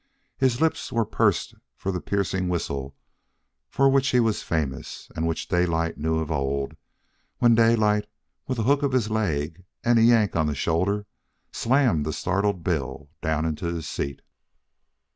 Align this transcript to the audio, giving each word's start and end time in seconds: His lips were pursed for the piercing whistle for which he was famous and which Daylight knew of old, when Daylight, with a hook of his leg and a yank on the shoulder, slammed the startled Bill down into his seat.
His 0.35 0.59
lips 0.59 0.91
were 0.91 1.05
pursed 1.05 1.53
for 1.75 1.91
the 1.91 2.01
piercing 2.01 2.49
whistle 2.49 2.95
for 3.69 3.87
which 3.87 4.09
he 4.09 4.19
was 4.19 4.41
famous 4.41 5.11
and 5.15 5.27
which 5.27 5.47
Daylight 5.47 5.99
knew 5.99 6.17
of 6.17 6.31
old, 6.31 6.75
when 7.37 7.53
Daylight, 7.53 8.07
with 8.47 8.57
a 8.57 8.63
hook 8.63 8.81
of 8.81 8.93
his 8.93 9.11
leg 9.11 9.63
and 9.83 9.99
a 9.99 10.01
yank 10.01 10.35
on 10.35 10.47
the 10.47 10.55
shoulder, 10.55 11.05
slammed 11.51 12.03
the 12.03 12.13
startled 12.13 12.63
Bill 12.63 13.11
down 13.21 13.45
into 13.45 13.67
his 13.67 13.87
seat. 13.87 14.23